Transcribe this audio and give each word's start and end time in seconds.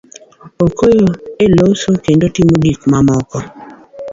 okonyo 0.65 1.09
e 1.43 1.45
loso 1.57 1.91
kendo 2.05 2.25
timo 2.35 2.53
gik 2.63 2.79
moko 3.07 3.37